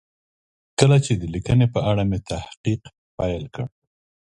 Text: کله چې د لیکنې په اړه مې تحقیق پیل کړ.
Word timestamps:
کله 0.79 0.97
چې 1.05 1.13
د 1.21 1.23
لیکنې 1.33 1.67
په 1.73 1.79
اړه 1.89 2.03
مې 2.09 2.19
تحقیق 2.31 2.81
پیل 3.17 3.43
کړ. 3.53 3.65